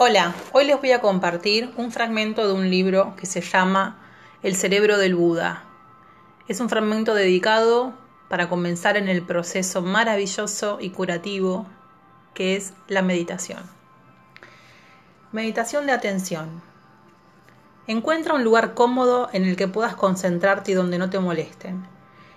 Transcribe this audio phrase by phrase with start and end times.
[0.00, 3.98] Hola, hoy les voy a compartir un fragmento de un libro que se llama
[4.44, 5.64] El cerebro del Buda.
[6.46, 7.94] Es un fragmento dedicado
[8.28, 11.66] para comenzar en el proceso maravilloso y curativo
[12.32, 13.58] que es la meditación.
[15.32, 16.62] Meditación de atención.
[17.88, 21.88] Encuentra un lugar cómodo en el que puedas concentrarte y donde no te molesten.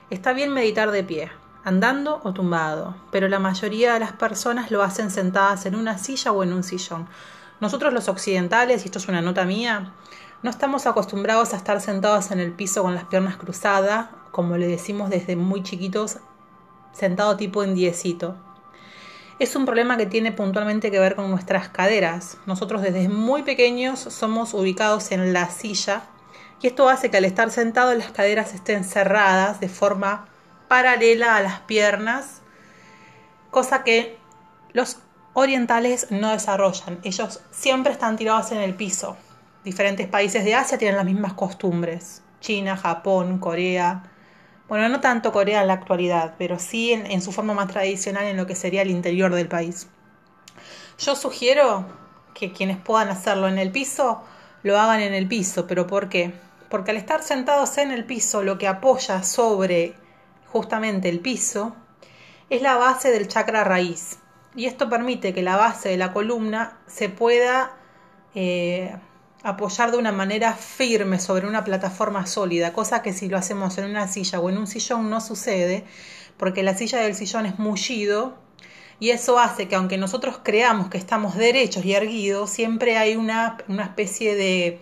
[0.09, 1.31] Está bien meditar de pie,
[1.63, 6.31] andando o tumbado, pero la mayoría de las personas lo hacen sentadas en una silla
[6.31, 7.07] o en un sillón
[7.61, 9.93] nosotros los occidentales, y esto es una nota mía,
[10.43, 14.67] no estamos acostumbrados a estar sentados en el piso con las piernas cruzadas, como le
[14.67, 16.17] decimos desde muy chiquitos,
[16.91, 18.35] sentado tipo en diecito.
[19.37, 22.37] Es un problema que tiene puntualmente que ver con nuestras caderas.
[22.45, 26.03] Nosotros desde muy pequeños somos ubicados en la silla
[26.61, 30.27] y esto hace que al estar sentados las caderas estén cerradas de forma
[30.67, 32.41] paralela a las piernas,
[33.49, 34.17] cosa que
[34.73, 34.97] los
[35.33, 36.99] orientales no desarrollan.
[37.03, 39.17] Ellos siempre están tirados en el piso.
[39.63, 42.23] Diferentes países de Asia tienen las mismas costumbres.
[42.39, 44.03] China, Japón, Corea.
[44.67, 48.37] Bueno, no tanto Corea en la actualidad, pero sí en, su forma más tradicional en
[48.37, 49.87] lo que sería el interior del país.
[50.97, 51.85] Yo sugiero
[52.33, 54.23] que quienes puedan hacerlo en el piso,
[54.63, 55.67] lo hagan en el piso.
[55.67, 56.33] ¿Pero por qué?
[56.69, 59.95] Porque al estar sentados en el piso, lo que apoya sobre
[60.47, 61.75] justamente el piso
[62.49, 64.20] es la base del chakra raíz
[64.55, 67.73] y esto permite que la base de la columna se pueda
[68.35, 68.95] eh,
[69.43, 73.85] apoyar de una manera firme sobre una plataforma sólida, cosa que si lo hacemos en
[73.85, 75.85] una silla o en un sillón no sucede,
[76.37, 78.37] porque la silla del sillón es mullido
[78.99, 83.57] y eso hace que aunque nosotros creamos que estamos derechos y erguidos, siempre hay una,
[83.79, 84.79] especie de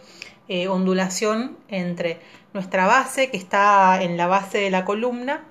[0.50, 2.20] eh, ondulación entre
[2.54, 5.46] nuestra base, que está en la base de la columna,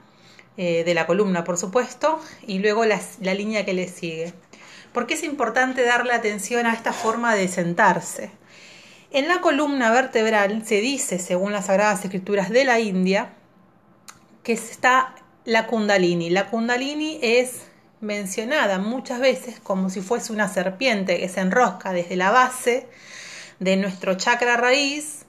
[0.61, 3.01] eh, de la columna, por supuesto, y luego la,
[3.33, 4.34] línea que le sigue.
[4.92, 8.33] ¿Por qué es importante darle atención a esta forma de sentarse?
[9.12, 13.34] En la columna vertebral se dice, según las Sagradas Escrituras de la India,
[14.42, 15.14] que está
[15.45, 16.29] la kundalini.
[16.29, 17.63] La kundalini es
[18.01, 22.89] mencionada muchas veces como si fuese una serpiente que se enrosca desde la base
[23.61, 25.25] de nuestro chakra raíz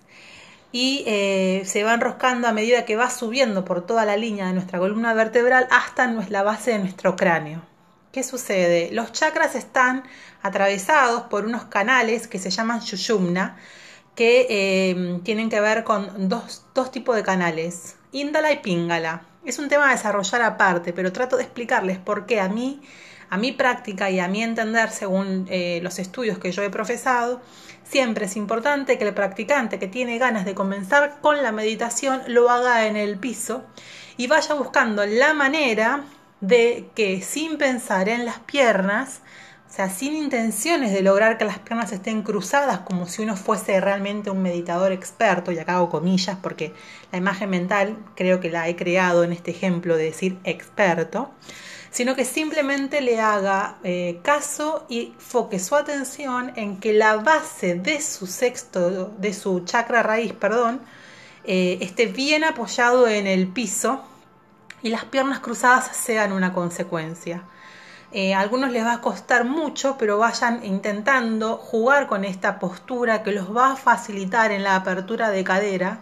[0.72, 4.54] y eh, se va enroscando a medida que va subiendo por toda la línea de
[4.54, 7.64] nuestra columna vertebral hasta la base de nuestro cráneo.
[8.12, 8.90] ¿Qué sucede?
[8.92, 10.04] Los chakras están
[10.42, 13.58] atravesados por unos canales que se llaman Shushumna,
[14.16, 19.24] que eh, tienen que ver con dos, dos tipos de canales, Índala y Pingala.
[19.46, 22.82] Es un tema a desarrollar aparte, pero trato de explicarles por qué a mí
[23.30, 27.42] a mi práctica y a mi entender, según eh, los estudios que yo he profesado,
[27.90, 32.50] siempre es importante que el practicante que tiene ganas de comenzar con la meditación lo
[32.50, 33.64] haga en el piso
[34.16, 36.04] y vaya buscando la manera
[36.40, 39.22] de que sin pensar en las piernas,
[39.68, 43.80] o sea, sin intenciones de lograr que las piernas estén cruzadas como si uno fuese
[43.82, 46.74] realmente un meditador experto, y acá hago comillas porque
[47.12, 51.32] la imagen mental creo que la he creado en este ejemplo de decir experto,
[51.92, 57.76] sino que simplemente le haga eh, caso y foque su atención en que la base
[57.76, 60.82] de su sexto, de su chakra raíz, perdón,
[61.46, 64.04] eh, esté bien apoyado en el piso
[64.84, 67.44] y las piernas cruzadas sean una consecuencia.
[68.12, 73.24] Eh, a algunos les va a costar mucho, pero vayan intentando jugar con esta postura
[73.24, 76.00] que los va a facilitar en la apertura de cadera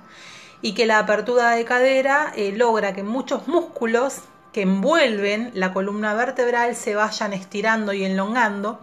[0.61, 4.21] y que la apertura de cadera logra que muchos músculos
[4.57, 8.79] que envuelven la columna vertebral se vayan estirando y enlongando.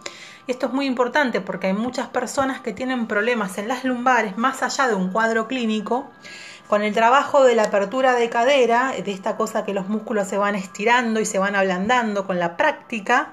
[0.47, 4.63] Esto es muy importante porque hay muchas personas que tienen problemas en las lumbares más
[4.63, 6.09] allá de un cuadro clínico.
[6.69, 10.39] Con el trabajo de la apertura de cadera, de esta cosa que los músculos se
[10.39, 13.33] van estirando y se van ablandando con la práctica,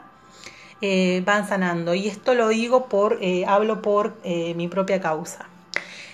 [0.81, 1.93] eh, van sanando.
[1.93, 5.45] Y esto lo digo por, eh, hablo por eh, mi propia causa.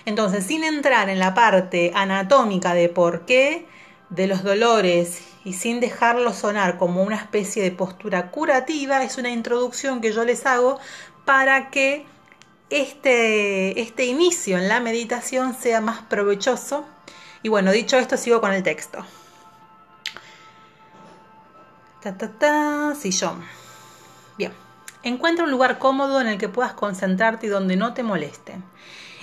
[0.04, 3.66] Entonces, sin entrar en la parte anatómica de por qué,
[4.10, 9.30] de los dolores y sin dejarlo sonar como una especie de postura curativa, es una
[9.30, 10.78] introducción que yo les hago
[11.24, 12.06] para que
[12.70, 16.86] este, este inicio en la meditación sea más provechoso.
[17.42, 19.04] Y bueno, dicho esto, sigo con el texto.
[22.02, 23.44] Ta, ta, ta, sillón.
[24.36, 24.52] Bien.
[25.02, 28.64] Encuentra un lugar cómodo en el que puedas concentrarte y donde no te molesten.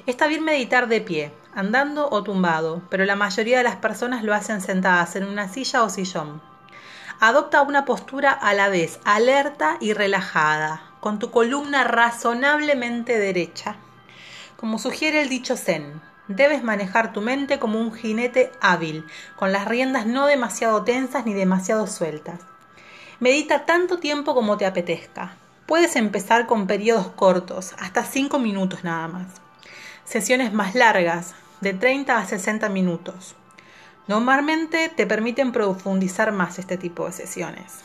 [0.06, 4.34] Está bien meditar de pie, andando o tumbado, pero la mayoría de las personas lo
[4.34, 6.42] hacen sentadas en una silla o sillón.
[7.20, 13.78] Adopta una postura a la vez alerta y relajada, con tu columna razonablemente derecha.
[14.58, 19.06] Como sugiere el dicho Zen, debes manejar tu mente como un jinete hábil,
[19.38, 22.42] con las riendas no demasiado tensas ni demasiado sueltas.
[23.20, 25.36] Medita tanto tiempo como te apetezca.
[25.68, 29.28] Puedes empezar con periodos cortos, hasta 5 minutos nada más.
[30.04, 33.36] Sesiones más largas, de 30 a 60 minutos.
[34.08, 37.80] Normalmente te permiten profundizar más este tipo de sesiones.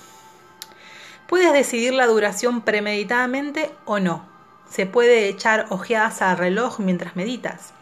[1.27, 4.29] Puedes decidir la duración premeditadamente o no.
[4.69, 7.73] Se puede echar ojeadas al reloj mientras meditas.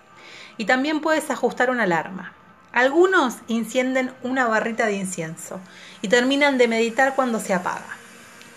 [0.56, 2.32] Y también puedes ajustar una alarma.
[2.72, 5.60] Algunos encienden una barrita de incienso
[6.02, 7.98] y terminan de meditar cuando se apaga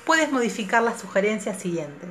[0.06, 2.10] puedes modificar las sugerencias siguientes.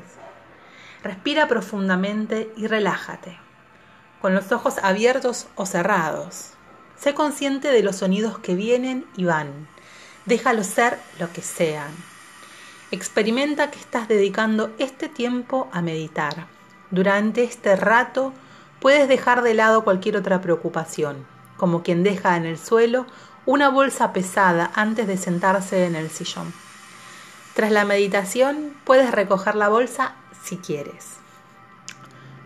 [1.02, 3.38] Respira profundamente y relájate,
[4.20, 6.50] con los ojos abiertos o cerrados.
[6.98, 9.68] Sé consciente de los sonidos que vienen y van.
[10.26, 11.90] Déjalos ser lo que sean.
[12.90, 16.46] Experimenta que estás dedicando este tiempo a meditar.
[16.90, 18.32] Durante este rato
[18.80, 21.24] puedes dejar de lado cualquier otra preocupación,
[21.56, 23.06] como quien deja en el suelo
[23.46, 26.52] una bolsa pesada antes de sentarse en el sillón.
[27.54, 31.19] Tras la meditación puedes recoger la bolsa si quieres.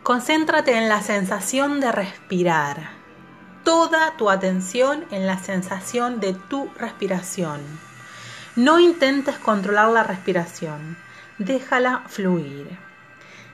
[0.04, 2.90] Concéntrate en la sensación de respirar.
[3.64, 7.62] Toda tu atención en la sensación de tu respiración.
[8.54, 10.98] No intentes controlar la respiración.
[11.38, 12.68] Déjala fluir.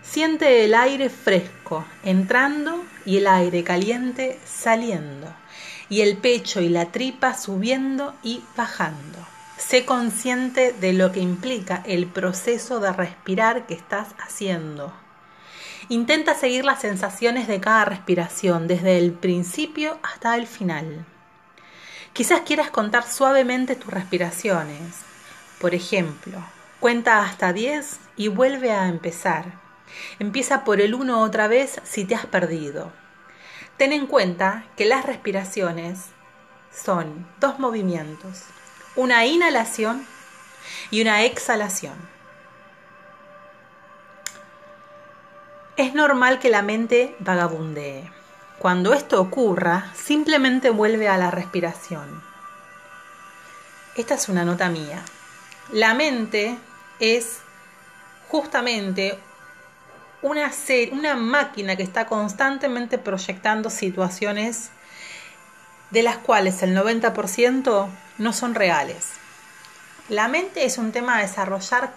[0.03, 5.33] Siente el aire fresco entrando y el aire caliente saliendo.
[5.89, 9.21] Y el pecho y la tripa subiendo y bajando.
[9.57, 14.93] Sé consciente de lo que implica el proceso de respirar que estás haciendo.
[15.91, 21.05] Intenta seguir las sensaciones de cada respiración, desde el principio hasta el final.
[22.15, 24.95] Quizás quieras contar suavemente tus respiraciones.
[25.61, 26.43] Por ejemplo,
[26.81, 29.61] cuenta hasta 10 y vuelve a empezar.
[30.19, 32.91] Empieza por el 1 otra vez si te has perdido.
[33.77, 36.07] Ten en cuenta que las respiraciones
[36.73, 38.45] son dos movimientos
[38.97, 40.07] una inhalación
[40.91, 41.95] y una exhalación.
[45.77, 48.11] Es normal que la mente vagabundee.
[48.59, 52.23] Cuando esto ocurra, simplemente vuelve a la respiración.
[53.97, 55.03] Esta es una nota mía.
[55.73, 56.59] La mente
[56.99, 57.39] es
[58.29, 59.19] justamente
[60.23, 60.51] una,
[60.93, 64.71] una máquina que está constantemente proyectando situaciones
[65.91, 67.89] de las cuales el 90%
[68.19, 69.09] no son reales.
[70.09, 71.95] La mente es un tema a desarrollar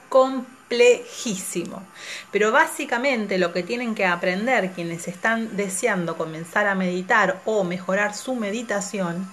[0.74, 1.84] complejísimo,
[2.32, 8.16] pero básicamente lo que tienen que aprender quienes están deseando comenzar a meditar o mejorar
[8.16, 9.32] su meditación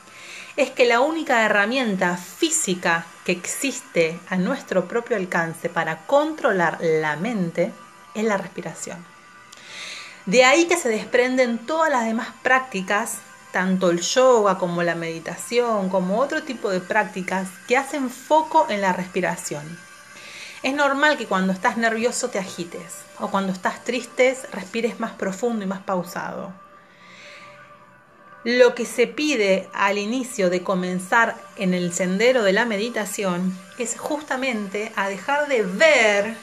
[0.56, 7.16] es que la única herramienta física que existe a nuestro propio alcance para controlar la
[7.16, 7.72] mente
[8.14, 9.04] es la respiración.
[10.26, 13.18] De ahí que se desprenden todas las demás prácticas
[13.52, 18.80] tanto el yoga como la meditación, como otro tipo de prácticas que hacen foco en
[18.80, 19.89] la respiración.
[20.62, 25.64] Es normal que cuando estás nervioso te agites o cuando estás triste respires más profundo
[25.64, 26.52] y más pausado.
[28.44, 33.98] Lo que se pide al inicio de comenzar en el sendero de la meditación es
[33.98, 36.36] justamente a dejar de ver,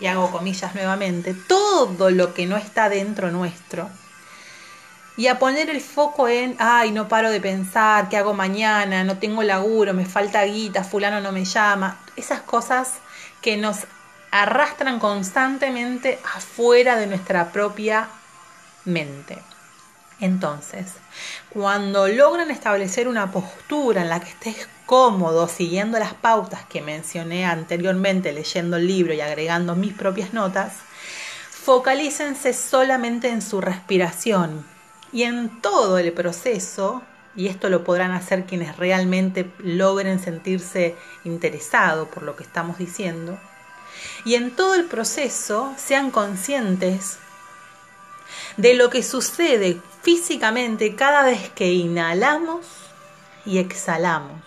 [0.00, 3.88] y hago comillas nuevamente, todo lo que no está dentro nuestro
[5.18, 9.02] y a poner el foco en, ay, no paro de pensar, ¿qué hago mañana?
[9.02, 11.98] No tengo laburo, me falta guita, fulano no me llama.
[12.14, 12.94] Esas cosas
[13.40, 13.78] que nos
[14.30, 18.08] arrastran constantemente afuera de nuestra propia
[18.84, 19.38] mente.
[20.20, 20.94] Entonces,
[21.50, 27.46] cuando logran establecer una postura en la que estés cómodo siguiendo las pautas que mencioné
[27.46, 30.72] anteriormente leyendo el libro y agregando mis propias notas,
[31.50, 34.64] focalícense solamente en su respiración,
[35.12, 37.02] y en todo el proceso,
[37.38, 43.38] y esto lo podrán hacer quienes realmente logren sentirse interesados por lo que estamos diciendo,
[44.24, 47.18] y en todo el proceso sean conscientes
[48.56, 52.66] de lo que sucede físicamente cada vez que inhalamos
[53.46, 54.42] y exhalamos,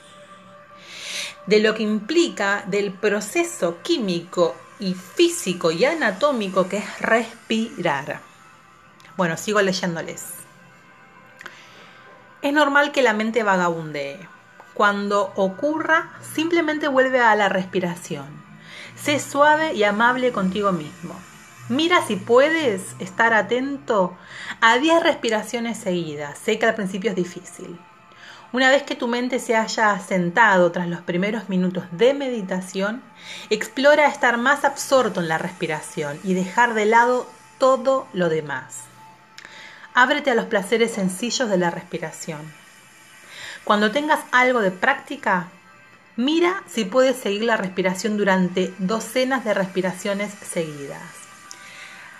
[1.48, 8.20] de lo que implica del proceso químico y físico y anatómico que es respirar.
[9.16, 10.41] Bueno, sigo leyéndoles.
[12.42, 14.18] Es normal que la mente vagabundee.
[14.74, 18.26] Cuando ocurra, simplemente vuelve a la respiración.
[18.96, 21.16] Sé suave y amable contigo mismo.
[21.70, 24.18] Mira si puedes estar atento
[24.60, 26.38] a 10 respiraciones seguidas.
[26.40, 27.80] Sé que al principio es difícil.
[28.54, 33.04] Una vez que tu mente se haya asentado tras los primeros minutos de meditación,
[33.52, 37.28] explora estar más absorto en la respiración y dejar de lado
[37.60, 38.91] todo lo demás.
[39.94, 42.42] Ábrete a los placeres sencillos de la respiración.
[43.64, 45.50] Cuando tengas algo de práctica,
[46.18, 51.02] Mira si puedes seguir la respiración durante docenas de respiraciones seguidas.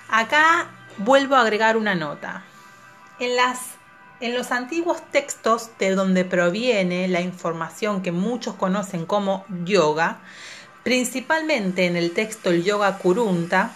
[0.10, 2.44] Acá vuelvo a agregar una nota.
[3.20, 3.60] En, las,
[4.22, 10.20] en los antiguos textos de donde proviene la información que muchos conocen como yoga,
[10.84, 13.72] principalmente en el texto el Yoga Kurunta,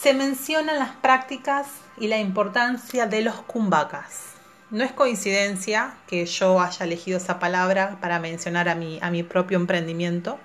[0.00, 4.32] se mencionan las prácticas y la importancia de los kumbhakas.
[4.70, 9.22] No es coincidencia que yo haya elegido esa palabra para mencionar a mi, a mi
[9.22, 10.38] propio emprendimiento.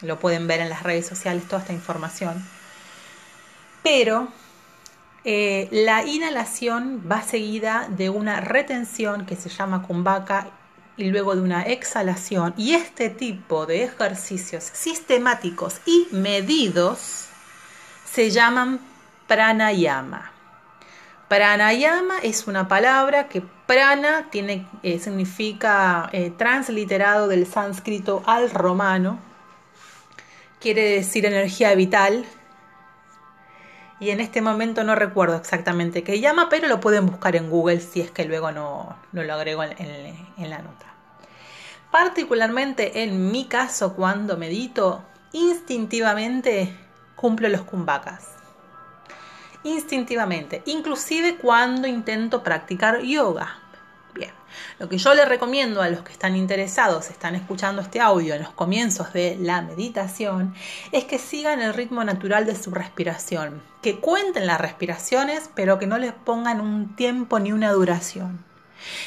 [0.00, 2.44] Lo pueden ver en las redes sociales toda esta información.
[3.82, 4.28] Pero
[5.24, 10.46] eh, la inhalación va seguida de una retención que se llama kumbhaka
[10.96, 12.54] y luego de una exhalación.
[12.56, 17.26] Y este tipo de ejercicios sistemáticos y medidos
[18.04, 18.80] se llaman
[19.26, 20.37] pranayama.
[21.28, 29.18] Pranayama es una palabra que prana tiene, eh, significa eh, transliterado del sánscrito al romano,
[30.58, 32.24] quiere decir energía vital.
[34.00, 37.80] Y en este momento no recuerdo exactamente qué llama, pero lo pueden buscar en Google
[37.80, 40.86] si es que luego no, lo agrego en, la nota.
[41.90, 46.72] Particularmente en mi caso, cuando medito, instintivamente
[47.16, 48.37] cumplo los kumbhakas
[49.68, 53.58] instintivamente, inclusive cuando intento practicar yoga.
[54.14, 54.32] Bien,
[54.78, 58.42] lo que yo le recomiendo a los que están interesados, están escuchando este audio en
[58.42, 60.54] los comienzos de la meditación,
[60.92, 65.86] es que sigan el ritmo natural de su respiración, que cuenten las respiraciones, pero que
[65.86, 68.44] no les pongan un tiempo ni una duración.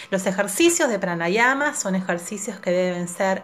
[0.10, 3.44] Los ejercicios de pranayama son ejercicios que deben ser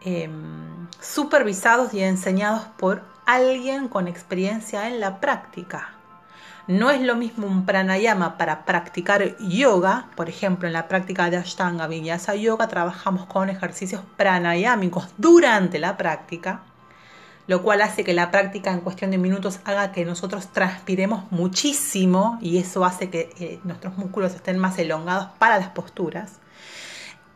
[0.00, 5.95] em, supervisados y enseñados por alguien con experiencia en la práctica.
[6.68, 11.36] No es lo mismo un pranayama para practicar yoga, por ejemplo, en la práctica de
[11.36, 16.62] Ashtanga Vinyasa Yoga trabajamos con ejercicios pranayámicos durante la práctica,
[17.46, 22.36] lo cual hace que la práctica en cuestión de minutos haga que nosotros transpiremos muchísimo
[22.42, 26.40] y eso hace que eh, nuestros músculos estén más elongados para las posturas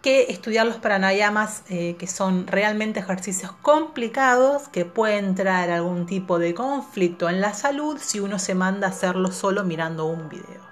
[0.03, 6.39] que estudiar los pranayamas, eh, que son realmente ejercicios complicados que pueden traer algún tipo
[6.39, 10.71] de conflicto en la salud si uno se manda a hacerlo solo mirando un video.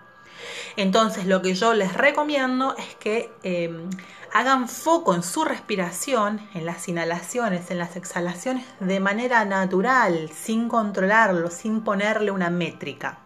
[0.76, 3.90] Entonces lo que yo les recomiendo es que em,
[4.32, 10.68] hagan foco en su respiración, en las inhalaciones, en las exhalaciones de manera natural, sin
[10.68, 13.18] controlarlo, sin ponerle una métrica.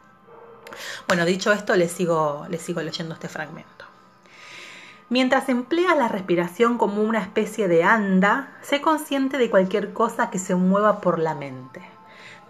[1.06, 3.81] Bueno, dicho esto, les sigo, les sigo leyendo este fragmento.
[5.12, 10.38] Mientras emplea la respiración como una especie de anda, sé consciente de cualquier cosa que
[10.38, 11.82] se mueva por la mente.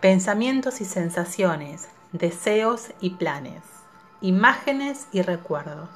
[0.00, 3.64] Pensamientos y sensaciones, deseos y planes,
[4.20, 5.88] imágenes y recuerdos.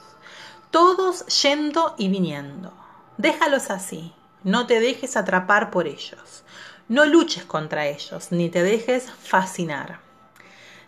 [0.73, 2.73] Todos yendo y viniendo.
[3.16, 6.42] Déjalos así, no te dejes atrapar por ellos.
[6.88, 10.00] No luches contra ellos, ni te dejes fascinar.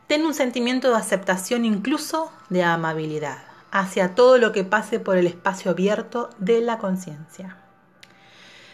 [0.08, 5.26] Ten un sentimiento de aceptación, incluso de amabilidad hacia todo lo que pase por el
[5.26, 7.56] espacio abierto de la conciencia.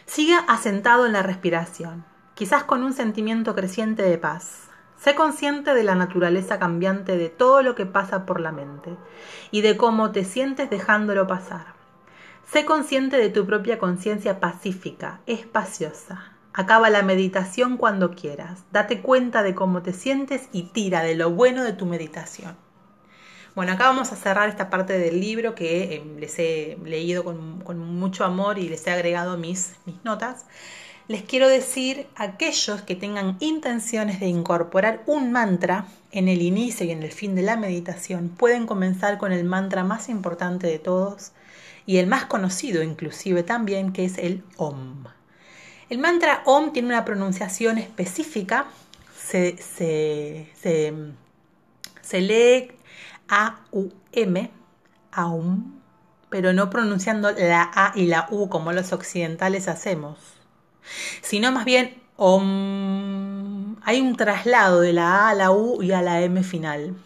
[0.07, 4.69] Siga asentado en la respiración, quizás con un sentimiento creciente de paz.
[4.97, 8.97] Sé consciente de la naturaleza cambiante de todo lo que pasa por la mente
[9.51, 11.75] y de cómo te sientes dejándolo pasar.
[12.51, 16.33] Sé consciente de tu propia conciencia pacífica, espaciosa.
[16.53, 18.65] Acaba la meditación cuando quieras.
[18.71, 22.64] Date cuenta de cómo te sientes y tira de lo bueno de tu meditación.
[23.55, 27.79] Bueno, acá vamos a cerrar esta parte del libro que eh, les he leído con,
[27.79, 30.47] mucho amor y les he agregado mis, mis notas.
[31.07, 36.91] Les quiero decir aquellos que tengan intenciones de incorporar un mantra en el inicio y
[36.91, 41.31] en el fin de la meditación, pueden comenzar con el mantra más importante de todos
[41.87, 45.05] y el más conocido inclusive también, que es el OM.
[45.91, 48.67] El mantra OM tiene una pronunciación específica,
[49.17, 50.93] se, se, se,
[52.01, 52.73] se lee
[53.35, 54.51] a-U-M,
[55.13, 55.81] AUM,
[56.31, 60.19] pero no pronunciando la A y la U como los occidentales hacemos,
[61.23, 63.77] sino más bien OM.
[63.83, 66.97] Hay un traslado de la A a la U y a la M final,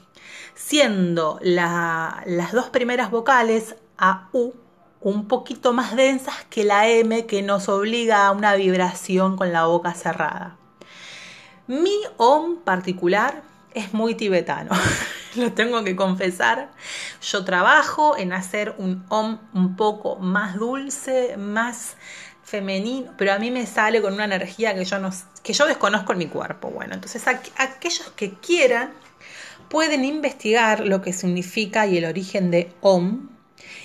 [0.54, 4.52] siendo las dos primeras vocales A, U,
[5.00, 9.64] un poquito más densas que la M que nos obliga a una vibración con la
[9.64, 10.56] boca cerrada.
[11.66, 13.42] Mi OM particular
[13.75, 14.70] es muy tibetano.
[15.37, 16.70] lo tengo que confesar.
[17.23, 21.97] Yo trabajo en hacer un OM un poco más dulce, más
[22.42, 25.11] femenino, pero a mí me sale con una energía que yo, no,
[25.42, 26.70] que yo desconozco en mi cuerpo.
[26.70, 28.92] Bueno, entonces aquellos que quieran
[29.68, 33.28] pueden investigar lo que significa y el origen de OM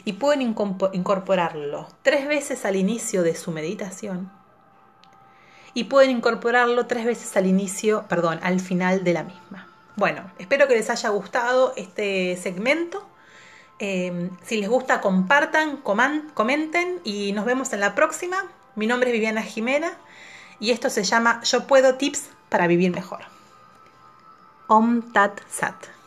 [0.05, 4.31] y pueden incorporarlo tres veces al inicio de su meditación
[5.73, 9.72] y pueden incorporarlo tres veces al inicio, perdón, al final de la misma.
[9.95, 13.07] Bueno, espero que les haya gustado este segmento.
[13.79, 18.37] Em, si les gusta, compartan, comenten y nos vemos en la próxima.
[18.75, 19.97] Mi nombre es Viviana Jimena
[20.59, 23.19] y esto se llama Yo puedo tips para vivir mejor.
[24.67, 26.02] Om Tat Sat.